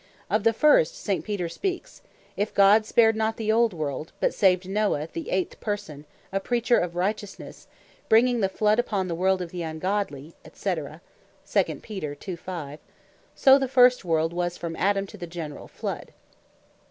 [0.31, 1.23] Of the first, St.
[1.23, 2.07] Peter speaks, (2 Pet.
[2.29, 6.39] 2.5.) "If God spared not the Old World, but saved Noah the eighth person, a
[6.39, 7.67] Preacher of righteousnesse,
[8.09, 10.75] bringing the flood upon the world of the ungodly," &c.
[11.45, 12.01] So the
[13.67, 16.11] First World, was from Adam to the generall Flood.